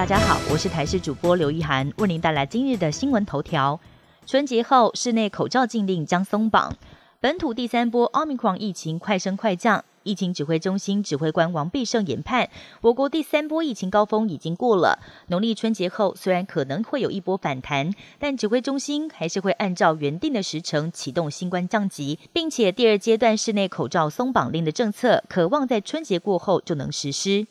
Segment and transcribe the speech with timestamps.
[0.00, 3.78] 大家好，我是台视主播刘一涵，为您带来今日的新闻头条。
[4.24, 6.74] 春节后，室内口罩禁令将松绑。
[7.20, 12.48] 本土第三波奥密克戎疫情快升快降，疫情指挥中心指挥官王必胜研判，
[12.80, 14.98] 我国第三波疫情高峰已经过了。
[15.26, 27.46] 农历春节后，虽然可能会有一波反弹，但指挥中心还是会按照原定的时程启动新冠降级，并且第二阶段室内口罩松绑令的政策，渴望在春节过后就能实施。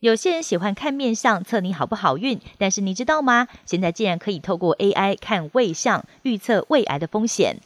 [0.00, 3.46] 有些人喜欢看面相测你好不好运，但是你知道吗？
[3.66, 7.58] 现在竟然可以透过 AI 看胃相预测胃癌的风险。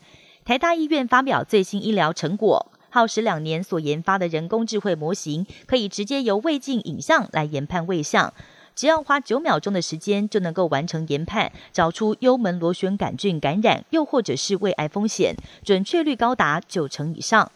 [0.45, 8.35] 台大医院发表最新医疗成果，耗时两年所研发的人工智慧模型，可以直接由胃镜影像来研判胃相，
[8.75, 17.53] 只要花九秒钟的时间就能够完成研判，找出幽门螺旋杆菌感染又或者是胃癌风险，准确率高达九成以上。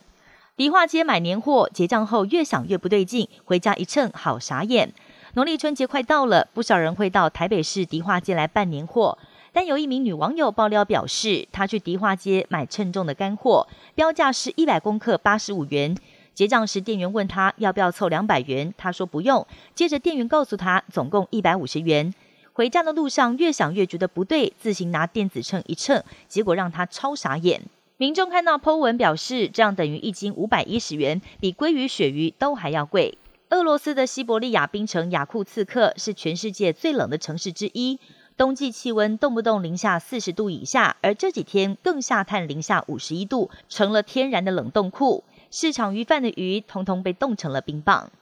[0.58, 4.92] 迪化街买年货，结账后越想越不对劲，回家一称，好傻眼。
[5.34, 9.16] 农历春节快到了，不少人会到台北市迪化街来办年货。
[9.52, 15.96] 但有一名女网友爆料表示，她去迪化街买称重的干货，标价是一百公克八十五元。
[16.34, 19.46] 结账时，店员问她要不要凑两百元，她说不用。
[19.76, 22.12] 接着店员告诉她总共一百五十元。
[22.52, 27.62] 回家的路上越想越觉得不对，自行拿电子秤一称，结果让她超傻眼。
[27.98, 33.18] 民众看到 Po 文表示，这样等于一斤五百一十元，比鲑鱼、鳕鱼都还要贵。
[33.50, 37.98] 俄罗斯的西伯利亚冰城雅库茨克是全世界最冷的城市之一，
[38.36, 45.24] 冬季气温动不动零下四十度以下，而这几天更下探零下五十一度，成了天然的冷冻库。
[45.50, 48.12] 市场鱼贩的鱼通通被冻成了冰棒。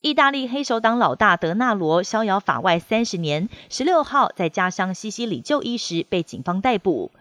[0.00, 7.12] 意大利黑手党老大德纳罗逍遥法外三十年，十六号在家乡西西里就医时被警方逮捕。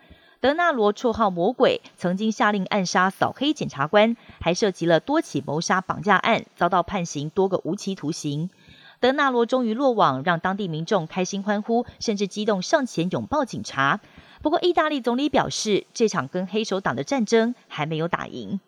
[0.42, 8.50] 德纳罗绰号魔鬼，曾经下令暗杀扫黑检察官，还涉及了多起谋杀、绑架案，遭到判刑多个无期徒刑。
[9.02, 14.00] 德纳罗终于落网，让当地民众开心欢呼，甚至激动上前拥抱警察。
[14.42, 18.62] 不过，意大利总理表示，这场跟黑手党的战争还没有打赢。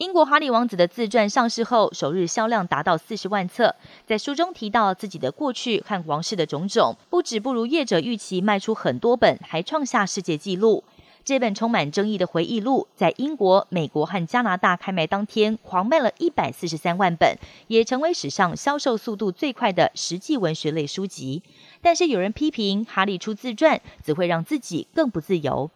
[0.00, 3.74] 英国哈利王子的自传上市后，首日销量达到四十万册。
[4.06, 10.82] 在书中提到自己的过去和王室的种种，不止不如业者预期卖出很多本，还创下世界纪录。
[11.22, 21.42] 这本充满争议的回忆录，在英国、美国和加拿大开卖当天，狂卖了一百四十三万本，也成为史上销售速度最快的实际文学类书籍。
[21.82, 25.70] 但是有人批评，哈利出自传只会让自己更不自由。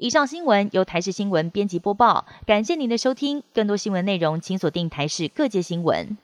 [0.00, 3.42] 以上新闻由台视新闻编辑播报，感谢您的收听。
[3.52, 6.16] 更多新闻内容，请锁定台视各界新闻。